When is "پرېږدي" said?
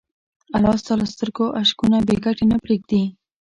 2.63-3.01